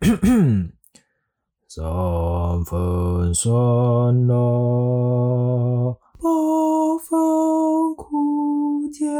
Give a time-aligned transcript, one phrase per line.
[1.68, 1.84] 三
[2.64, 4.34] 分酸辣，
[6.18, 6.24] 八
[7.04, 9.10] 分苦甜。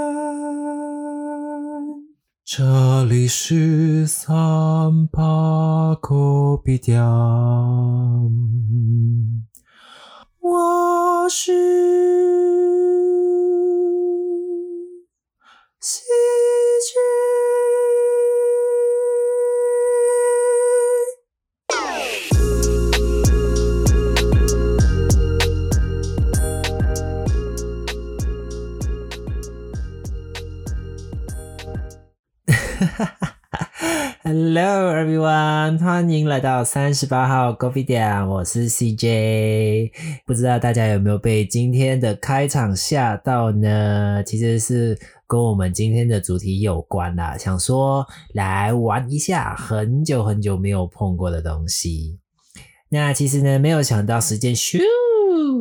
[2.46, 6.98] 这里是三八狗皮店，
[10.40, 11.52] 我是
[34.22, 39.90] Hello everyone，欢迎来到三十八号 Coffee 店，我是 CJ。
[40.24, 44.22] 不知道大家有没有被今天的开场吓到呢？
[44.24, 52.18] 其实是跟我们今天的主题有关啦，想说来玩一下很久很久没有碰过的东西。
[52.88, 54.80] 那其实呢，没有想到时间咻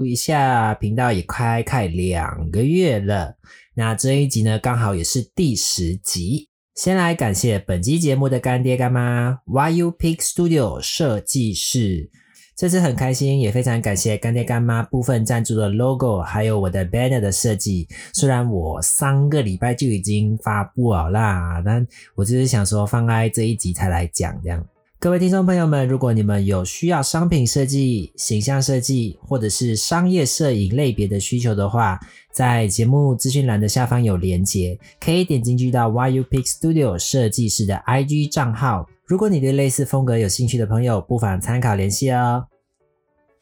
[0.05, 3.35] 一下，频道也开开两个月了。
[3.75, 6.48] 那这一集呢，刚好也是第十集。
[6.79, 12.09] 先来感谢本期节目的干爹干妈 YU Pick Studio 设计室，
[12.55, 17.85] 这次很开心，也非常感谢干爹干妈部分赞助的 logo，还有我的 banner 的设计。
[18.13, 21.85] 虽然我三个礼拜就已经发布好啦，但
[22.15, 24.65] 我就是想说放在这一集才来讲这样。
[25.01, 31.97] 各位听众朋友们，如果你们有需要商品设计、形象设计或者是商业摄影类别的需求的话，
[32.33, 38.89] 在节目资讯栏的下方有连结，可以点进去到 YU Pick Studio 设计师的 IG 账号。
[39.05, 42.47] 如果你对类似风格有兴趣的朋友，不妨参考联系哦。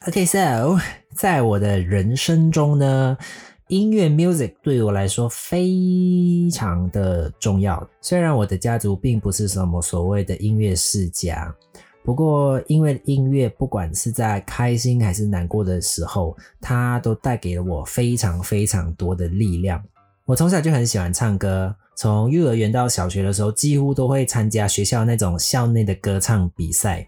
[0.07, 0.77] OK，so
[1.15, 3.17] 在我的人生中呢。
[3.69, 7.85] 音乐 music 对我来说非常的重要。
[7.99, 11.53] 虽然我的家族并不是什么所谓的音乐世家，
[12.01, 19.83] 不过因为音乐，不管是在开心还是难过的时候，它都带给了我非常非常多的力量。
[20.23, 27.05] 我从小就很喜欢唱歌，从幼儿园到小学的时候，几乎都会参加学校那种校内的歌唱比赛。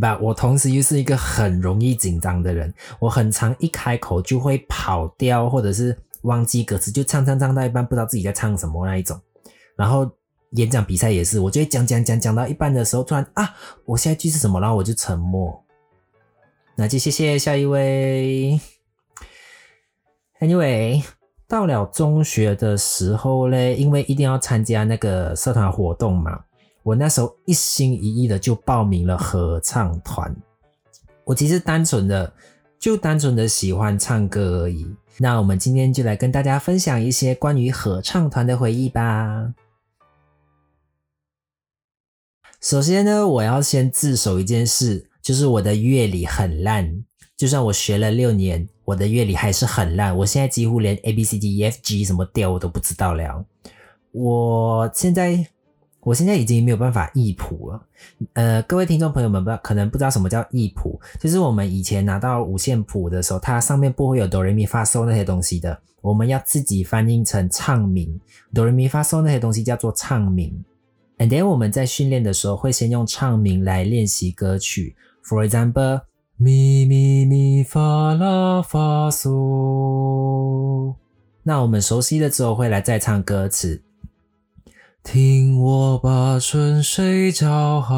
[0.00, 9.20] 吧，我同时又是一个很容易紧张的人，我很常一开口就会跑调，或者是忘记歌词，就唱唱唱到一半不知道自己在唱什么那一种。
[9.76, 10.10] 然后
[10.52, 14.60] 演讲比赛也是，我就会讲讲讲讲到一半的时候，突然啊，我下一句是什么？
[14.60, 15.64] 然后我就沉默。
[16.74, 18.60] 那就谢谢下一位。
[20.40, 21.02] Anyway，
[21.48, 26.44] 到了中学的时候嘞，因为一定要参加那个社团活动嘛。
[26.88, 30.34] 我那时候一心一意的就报名了合唱团，
[31.22, 32.32] 我其实单纯的
[32.78, 34.86] 就单纯的喜欢唱歌而已。
[35.18, 39.52] 那我们今天就来跟大家分享一些关于合唱团的回忆吧。
[42.58, 47.04] 首先呢，我要先自首一件事，就是我的乐理很烂，
[47.36, 50.16] 就算我学了六年，我的乐理还是很烂。
[50.16, 53.44] 我现在几乎连 A B C D E F G 什么调我都不知道了。
[54.12, 55.50] 我现在。
[56.08, 57.82] 我现在已经没有办法译谱了，
[58.32, 68.18] 呃，各位听众朋友们不可能不知道什么叫译谱，就是我们以前拿到五线谱的时候，它上面不会有哆来咪发嗦那些东西的，我们要自己翻译成唱名，
[68.54, 70.64] 哆来咪发嗦那些东西叫做唱名。
[71.18, 76.00] And then 我们在训练的时候会先用唱名来练习歌曲，For example，
[76.38, 80.94] 咪咪咪发啦发嗦，
[81.42, 83.82] 那我们熟悉了之后会来再唱歌词。
[85.10, 87.96] 听我把春水叫寒，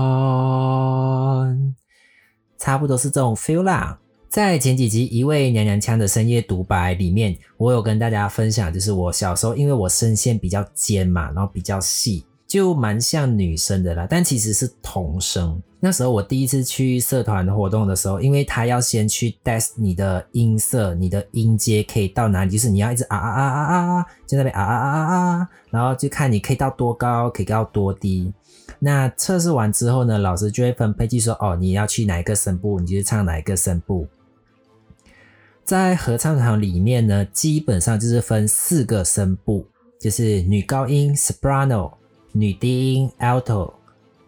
[2.57, 3.99] 差不多是这种 feel 啦。
[4.29, 12.25] 在前几集一位娘娘腔的深夜独白里面，我有跟大家分享，就是我小时候因为我声线比较尖嘛，然后比较细。
[12.51, 15.63] 就蛮像女生的啦，但其实是童声。
[15.79, 28.35] 那时候我第一次去社团活动的时候，因为他要先去 test 你的音色，你的音阶可以到哪里，就是你要一直啊啊啊啊啊啊，就那边啊啊啊啊啊，然后就看你可以到多高，可以到多低。
[28.81, 34.09] 那测试完之后呢，老师就会分配，就说哦，你要去哪一个声部，你就唱哪一个声部。
[35.65, 39.69] 在合唱团里面呢，基本上就是分四个声部，
[40.01, 41.93] 就是女高音 soprano。
[42.33, 43.73] 女低音 alto，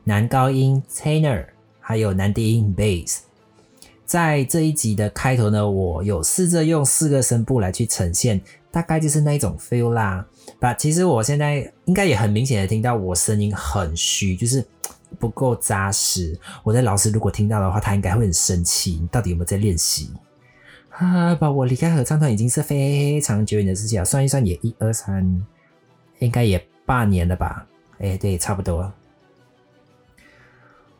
[0.05, 1.47] 男高音 tenor，
[1.79, 3.19] 还有男低音 bass。
[4.05, 8.41] 在这一集的开头呢，我有试着用四个声部来去呈现，
[8.71, 10.27] 大概就是那一种 feel 啦。
[10.59, 14.63] 把其实我现在应该也很明显的听到我声音很虚，就是
[15.19, 16.39] 不够扎实。
[16.63, 18.99] 我的老师如果听到的话，他应该会很生气。
[19.01, 20.11] 你到底有没有在练习？
[20.91, 25.43] 啊，把我离开合唱团已经是非常久远的事情了，算一算也一二三，
[26.19, 27.67] 应该也八年了吧。
[28.03, 28.93] 哎，对，差不多。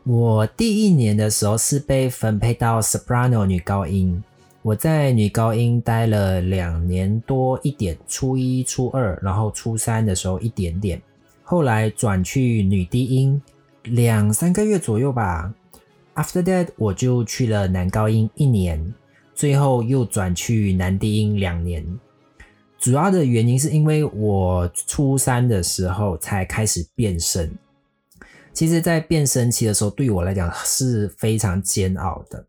[0.05, 4.23] 我第一年的时候是被分配到 soprano 女高音，
[4.61, 11.01] 我在女高音待了两年多一点，初一、初二，然后初三的时候一点点，
[11.43, 13.41] 后来转去女低音，
[13.83, 15.53] 两三个月左右吧。
[16.15, 18.93] After that，我就去了男高音一年，
[19.33, 21.85] 最后又转去男低音两年。
[22.83, 27.49] 主要的原因是因为我初三的时候才开始变声，
[28.51, 32.45] 其实，在变声期的时候，对我来讲是非常煎熬的，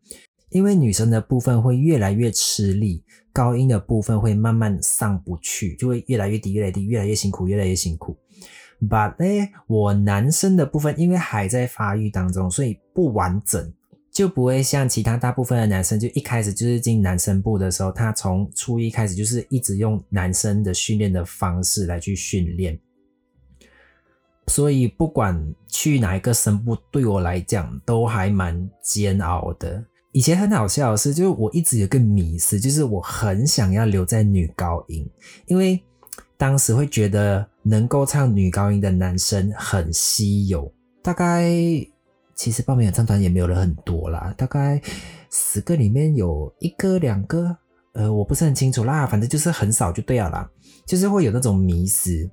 [0.51, 8.17] 因为女生的部分会越来越吃力，高音的部分会慢慢上不去，就会越来越低，越来越低，越来越辛苦，越来越辛苦。
[8.81, 13.73] But 呢，我男生的部分因为还在发育当中，所以不完整。
[14.15, 22.79] 就不会像其他大部分的男生，就一开始就是进男生部的时候，他从初一开始就是一直用男生的训练的方式来去训练。
[24.47, 29.85] 所以不管去哪一个声部，对我来讲都还蛮煎熬的。
[30.13, 35.05] 以前很好笑的是，就是我一直有个迷思，就是我很想要留在女高音，
[35.47, 35.83] 因为
[36.37, 40.73] 当时会觉得能够唱女高音的男生很稀有，
[41.03, 41.53] 大概。
[42.35, 44.81] 其实报名演唱团也没有人很多啦，大概
[45.31, 47.57] 十个里面有一个两个，
[47.93, 50.51] 呃，我不是很清楚啦，反正就是很少就对了啦，
[50.87, 52.31] 就是会有那种迷失。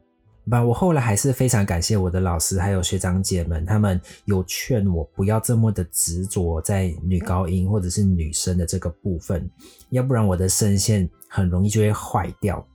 [0.50, 9.48] 吧，我后来还是非常感谢我的老师还有学长姐们，他们有劝我不要这么的执着在女高音或者是女生的这个部分，
[9.92, 12.68] 要不然我的声线很容易就会坏掉。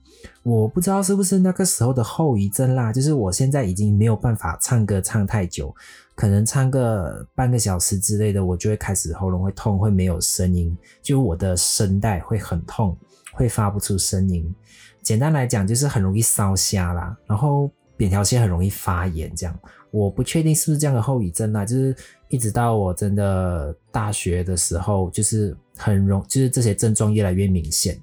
[0.43, 5.75] 我不知道是不是那个时候的后遗症啦，就是我现在已经没有办法唱歌唱太久，
[6.15, 12.97] 可能唱个半个小时之类的，我就会开始喉咙会痛，会没有声音，就我的声带会很痛，
[13.33, 14.53] 会发不出声音。
[15.01, 19.59] 简单来讲，就是很容易烧瞎啦，然后扁桃腺很容易发炎，这样。
[19.89, 21.95] 我不确定是不是这样的后遗症啦，就是
[22.27, 27.97] 一直到我真的大学的时候，就是很容，就是这些症状越来越明显。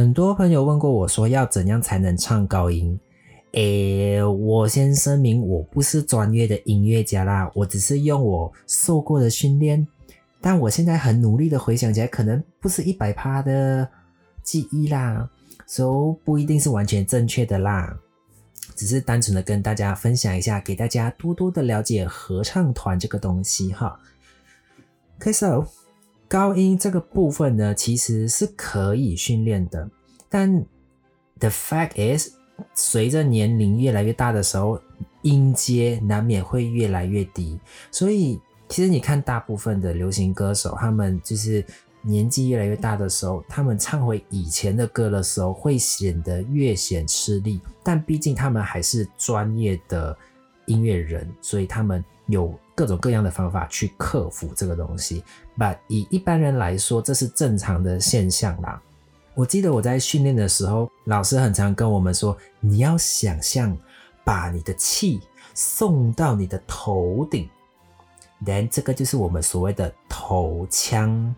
[0.00, 2.98] 很多朋友问过我说，要怎样才能唱高音？
[3.52, 9.86] 诶，我先声明，我不是专业的音乐家啦，我只是用我受过的训练。
[10.40, 13.86] 但我现在很努力的回想起来，可能不是一百趴的
[14.42, 15.28] 记忆啦，
[15.66, 17.94] 所以不一定是完全正确的啦。
[18.74, 24.00] 只是单纯的跟大家分享一下，给大家多多的了解合唱团这个东西哈。
[25.18, 25.44] 开始。
[26.30, 29.90] 高音这个部分呢，其实是可以训练的，
[30.28, 30.64] 但
[31.40, 32.34] the fact is，
[32.72, 34.80] 随着年龄越来越大的时候，
[35.22, 37.58] 音阶难免会越来越低。
[37.90, 41.64] 所以，其实你看，大部分的流行歌手，他们就是
[42.00, 47.60] 年纪越来越大的时候，他们唱回以前的歌的时候，会显得越显吃力。
[47.82, 50.16] 但毕竟他们还是专业的
[50.66, 52.52] 音乐人，所以他们有。
[52.72, 55.22] 各种各样的方法去克服这个东西
[55.58, 58.80] ，But 以一般人来说，这是正常的现象啦。
[59.34, 63.76] 我记得我在训练的时候，老师很常跟我们说，你要想象
[64.24, 65.20] 把你的气
[65.52, 67.46] 送到你的头顶
[68.42, 71.34] ，Then 这个就是我们所谓的头腔。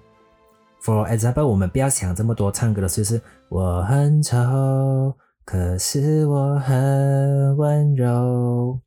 [0.80, 4.36] For example，我们不要想这么多，唱歌的就是我很丑，
[5.44, 8.78] 可是我很温柔。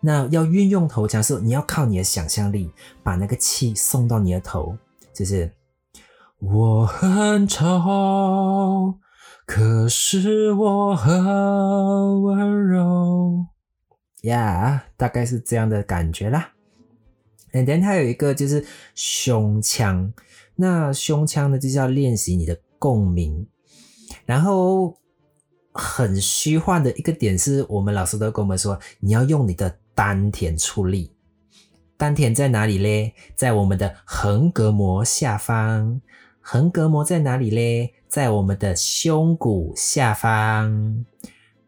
[0.00, 2.70] 那要运用头腔时候，你要靠你的想象力，
[3.02, 4.76] 把那个气送到你的头，
[5.12, 5.52] 就是
[6.38, 8.94] 我很丑，
[9.44, 13.46] 可是我很温柔，
[14.22, 16.52] 呀，大概是这样的感觉啦。
[17.52, 20.12] And then 它有一个就是胸腔，
[20.54, 23.48] 那胸腔呢就是要练习你的共鸣，
[24.24, 24.96] 然后
[25.72, 29.76] 很虚幻的一个点是我们老师都跟我们说，你要用你的。
[29.98, 31.10] 丹田出力，
[31.96, 33.14] 丹田在哪里嘞？
[33.34, 36.00] 在我们的横膈膜下方。
[36.40, 37.94] 横膈膜在哪里嘞？
[38.06, 41.04] 在我们的胸骨下方。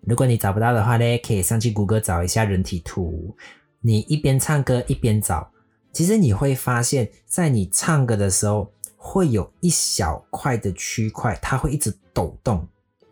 [0.03, 3.37] 如果你找不到的话呢，可以上去谷歌找一下人体图。
[3.81, 5.51] 你一边唱歌一边找，
[5.93, 12.65] 其实你会发现，在你唱歌的时候，会有一小块的区块，它会一直抖动。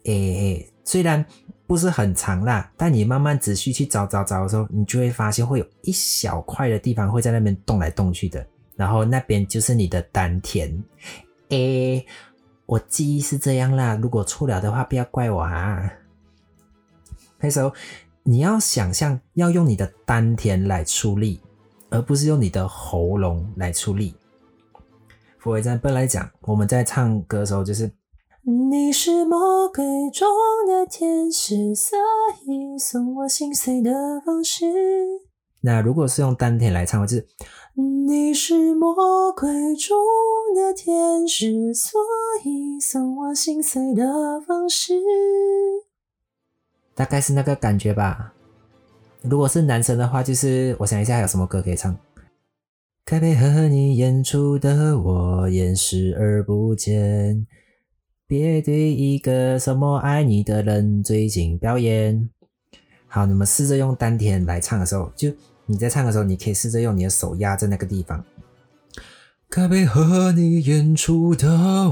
[0.05, 1.27] 诶，虽然。
[1.69, 8.45] 不是很长啦，但你慢慢仔细去找找找的时候，你就会发现会有一小块的地方会在那边动来动去的，
[8.75, 10.83] 然后那边就是你的丹田。
[11.51, 12.07] 诶，
[12.65, 15.93] 我记忆是这样啦，如果错了的话，不要怪我啊。
[17.39, 17.71] 那时候
[18.23, 21.39] 你要想象要用你的丹田来出力，
[21.91, 24.15] 而不是用你的喉咙来出力。
[25.43, 27.91] For example 来讲，我们在唱歌的时候就是。
[28.51, 30.27] 你是魔鬼中
[30.67, 31.99] 的天使，所
[32.47, 33.93] 以送我心碎的
[34.25, 34.65] 方式。
[35.61, 37.27] 那如果是用丹田来唱，就是
[37.75, 39.99] 你是魔鬼中
[40.57, 42.01] 的天使，所
[42.43, 44.95] 以送我心碎的方式，
[46.95, 48.33] 大概是那个感觉吧。
[49.21, 51.95] 如果是男生的话，就是我想一下还有什么歌可以唱。
[53.05, 57.47] 该配合你演出的我演视而不见，
[58.29, 62.29] 别对一个什么爱你的人最近表演。
[63.07, 65.33] 好，你们试着用丹田来唱的时候，就
[65.65, 68.23] 你在唱的时候，你可以试着用你的手压在那个地方。
[69.49, 71.49] 该配合你演出的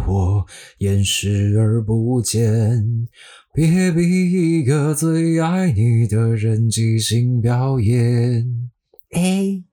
[0.07, 0.47] 我
[0.81, 3.09] 演视而不见。
[3.55, 8.71] 别逼一个最爱你的人即兴表演。
[9.13, 9.65] 哎，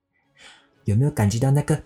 [0.85, 1.77] 有没有感觉到那个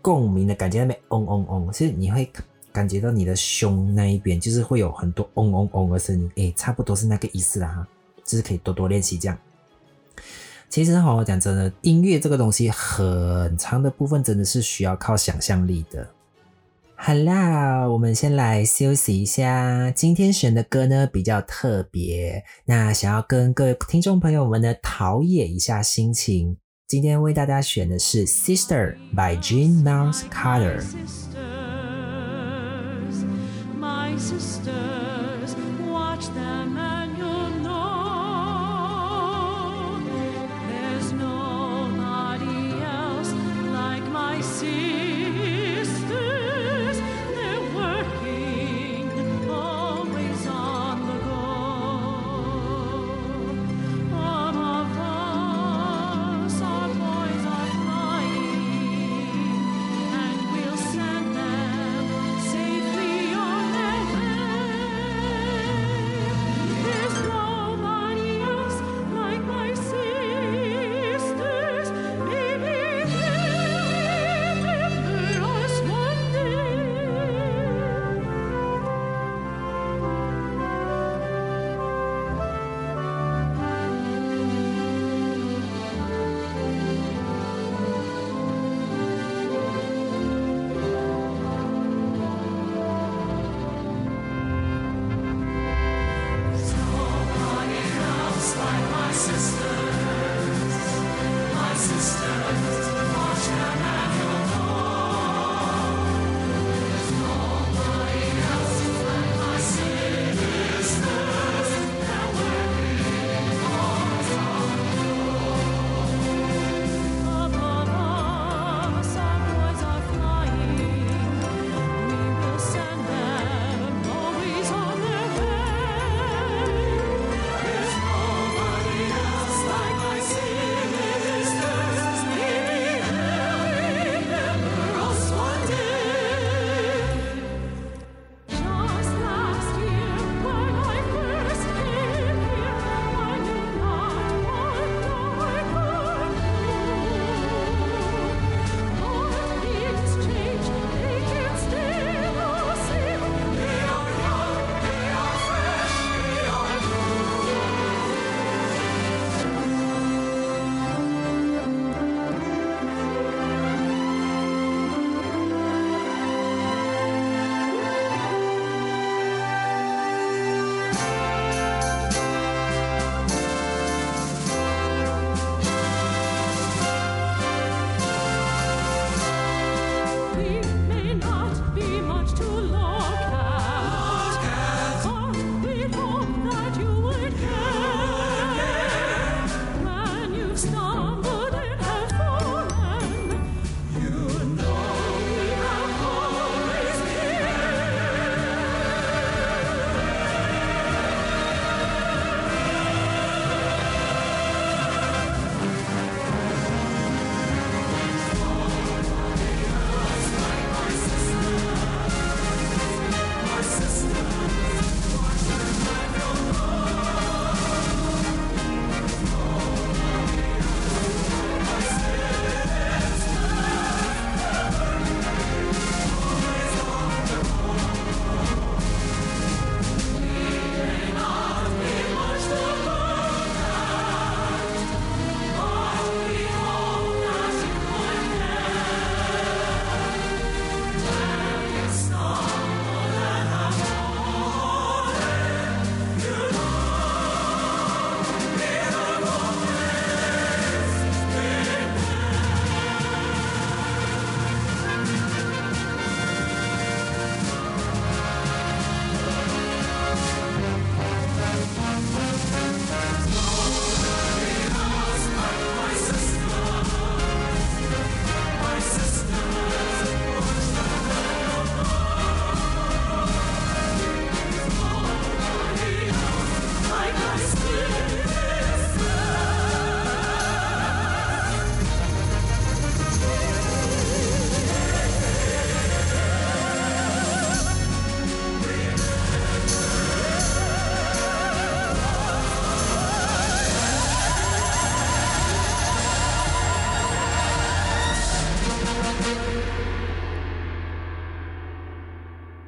[0.00, 0.78] 共鸣的感觉？
[0.78, 2.26] 那边嗡嗡嗡，其实你会
[2.74, 6.30] 感觉到你的胸那一边，就是会有很多嗡嗡嗡的声音。
[6.34, 7.86] 哎，差不多是那个意思啦哈，
[8.24, 9.38] 就是可以多多练习这样。
[10.68, 16.10] 其实哈，讲真的，音乐这个东西很长的部分真的是需要靠想象力的。
[16.96, 19.92] 好啦，我们先来休息一下。
[19.92, 26.56] 今天选的歌呢比较特别，那想要跟各位听众朋友们呢陶冶一下心情。
[26.88, 30.82] 今天为大家选的是《Sister》by Jean Miles Carter。
[34.18, 37.13] sisters, watch them and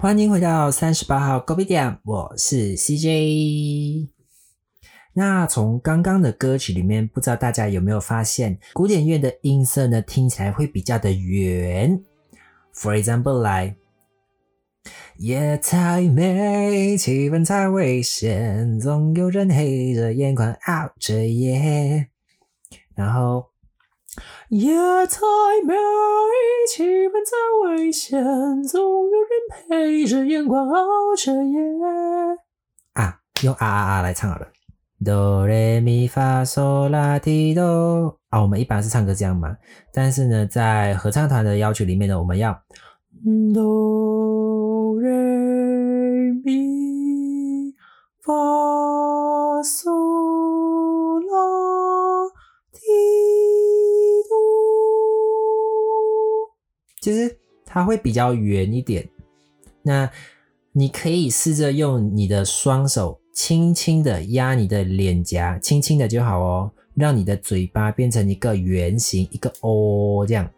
[0.06, 4.08] 欢迎回到三十八号 Gobi 店，我是 CJ。
[5.14, 12.00] 那从刚刚的歌曲里面，不知道大家有没有发现，古典乐的音色呢，听起来会比较的圆。
[12.72, 13.74] For example，来，
[15.18, 22.06] 夜太美，气氛太危险，总有人黑着眼眶熬着夜。
[22.94, 23.55] 然后。
[24.50, 24.72] 夜
[25.08, 25.18] 太
[25.66, 25.74] 美，
[26.70, 28.22] 气氛太危险，
[28.62, 29.28] 总有人
[29.68, 31.58] 陪着眼眶熬着夜。
[32.92, 34.46] 啊，用啊啊啊来唱好了。
[35.04, 39.56] 哆来咪发嗦拉提哆啊，我们一般是唱歌这样嘛。
[39.92, 42.56] 但是呢，在合唱团的要求里面呢，我们要
[43.52, 45.10] 哆来
[46.44, 47.74] 咪
[48.22, 48.32] 发
[49.62, 49.90] 嗦
[57.06, 59.08] 就是它会比较圆一点，
[59.80, 60.10] 那
[60.72, 70.50] 你可以试着用你的双手轻轻的压你的脸颊，轻轻的就好哦，让你的嘴巴变成一个圆形，一个 O 这样。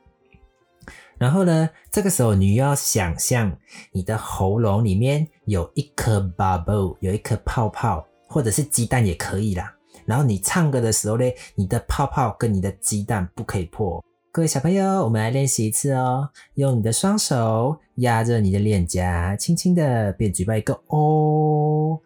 [1.19, 3.55] 然后呢，这个时候你要想象
[3.93, 9.75] 你的喉咙里面有一颗 bubble，有一颗泡泡，或者是鸡蛋也可以啦。
[10.07, 14.03] 然后你唱歌的时候呢，你的泡泡跟你的鸡蛋不可以破。
[14.39, 16.31] 各位小朋友，我们来练习一次哦。
[16.55, 22.01] 用你的双手压着你的脸颊，轻轻的变嘴巴一个 O，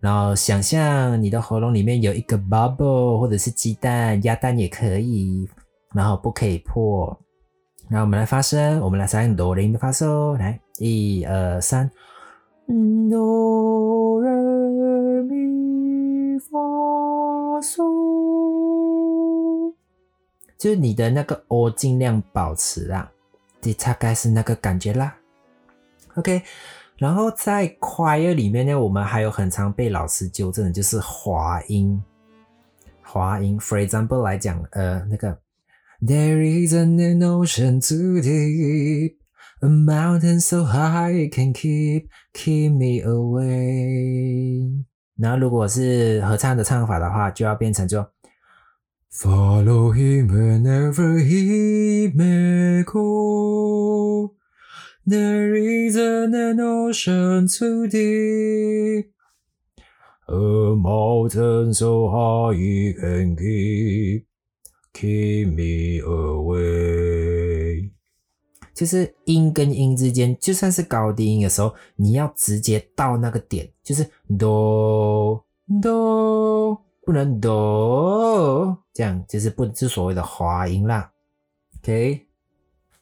[0.00, 5.48] 然后想象你的喉咙里面有一个 bubble，或者是鸡蛋、鸭蛋也可以，
[5.92, 7.20] 然后不可以破。
[7.88, 11.90] 然后我们来发声，我们来唱哆来咪发嗦，来一二三，
[13.10, 14.30] 哆来
[20.62, 23.10] 就是你的那个 O 尽量保持啦，
[23.60, 25.12] 这大概是那个感觉啦。
[26.14, 26.40] OK，
[26.98, 32.00] 然后在 choir 里面呢，我们还有很常被老师纠正的就是滑音。
[33.02, 35.36] 滑音，for example 来讲，呃，那个
[36.00, 39.16] There is an ocean too deep,
[39.62, 44.84] a mountain so high it can keep keep me away。
[45.16, 48.06] 然后如果是合唱的唱法的话，就要变成就。
[49.14, 54.34] Follow him whenever he may go.
[55.06, 59.12] There isn't an ocean too deep,
[60.26, 64.24] a mountain so high he can keep
[64.94, 67.90] keep me away。
[68.72, 75.44] 就是音跟音之间，就算是高低音的时候，你要直接到那个点，就是哆
[75.82, 76.82] 哆。
[77.12, 81.12] 不能哆，这样就是不是所谓的滑音啦。
[81.76, 82.26] OK，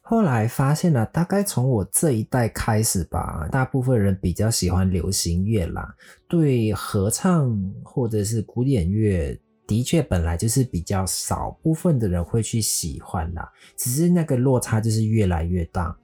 [0.01, 5.95] 后来发现了，大概从我这一代开始吧，大部分人比较喜欢流行乐啦，
[6.27, 15.95] 对合唱或者是古典乐，的确本来就是比较少部分的人会去喜欢啦，只是那个落差就是越来越大。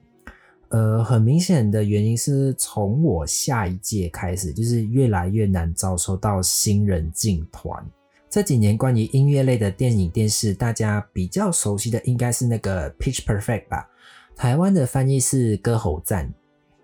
[0.70, 7.86] 呃，很明显的原因是从我下一届开始，就是越来越难招收到新人进团。
[8.30, 13.88] 这几年关于音乐类的电影、电视，大家比较熟悉的应该是那个《Pitch Perfect》吧？
[14.36, 16.26] 台湾的翻译是《歌喉战》，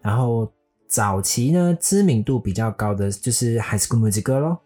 [0.00, 0.50] 然后
[0.88, 4.58] 早期呢知名度比较高的就是《High School Musical》咯。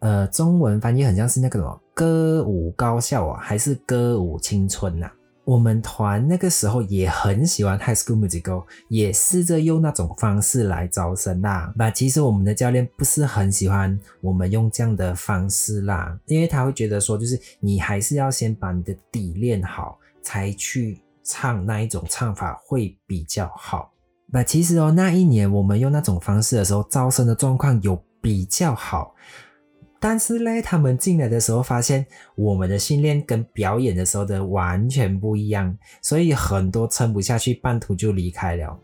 [0.00, 5.10] 呃，中文翻译很像是那个什么《歌舞高校》啊，还是《歌舞青春》呐？
[5.46, 11.72] 我们团那个时候也很喜欢 High School Musical，也试着用那种方式来招生啦。
[11.76, 23.92] 那其实我们的教练不是很喜欢我们用这样的方式啦，因为他会觉得说，就是你还是要先把你的底练好，才去唱那一种唱法会比较好。
[24.28, 29.14] 那其实哦，那一年我们用那种方式的时候，招生的状况有比较好。
[30.08, 38.78] 但是嘞，他们进来的时候发现我们的训练跟表演的时候的完全不一样，所以很多撑不下去，半途就离开了。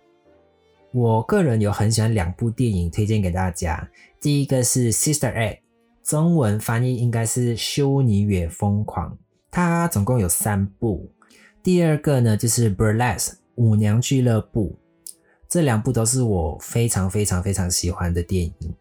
[0.91, 3.89] 我个人有很喜欢两部电影推荐给大家，
[4.21, 5.55] 第一个是《Sister Act》，
[6.03, 9.13] 中文翻译应该是《修女也疯狂》，
[9.49, 11.09] 它总共有三部。
[11.63, 14.77] 第二个呢就是《Burlesque》舞娘俱乐部，
[15.49, 18.75] 这两部都是我非常非常非常喜欢的电影。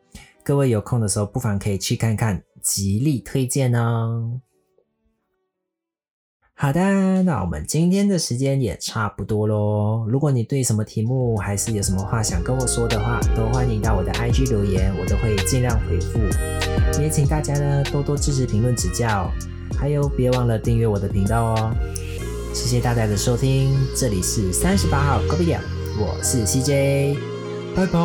[0.44, 4.42] 各位有空的时候，不妨可以去看看，极力推荐哦。
[6.54, 10.06] 好的，那我们今天的时间也差不多喽。
[10.08, 16.20] 如果你对什么题目还是有什么话想跟我说的话，都欢迎到我的 IG 留言，我都会尽量回复。
[17.02, 19.32] 也请大家呢多多支持、评论、指教，
[19.76, 21.76] 还有别忘了订阅我的频道哦。
[22.54, 25.58] 谢谢大家的收听，这里是三十八号 Coffee
[25.98, 27.18] 我是 CJ。
[27.74, 27.98] 拜拜，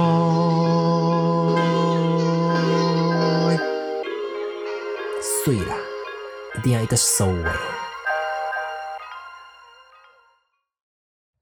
[6.67, 7.45] 定要一个收尾。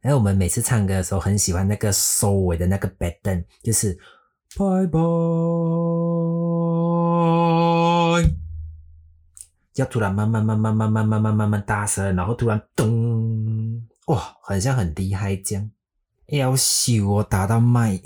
[0.03, 3.99] 哎，我们每次唱歌的时候，很喜欢那个收尾的那个 b a d e n 就是
[4.55, 5.01] 拜拜，
[9.77, 15.71] 要突然慢慢慢慢慢慢慢慢慢慢大声，然后突然咚，哇，很像很厉害这样。
[16.27, 17.99] 要秀我打到麦。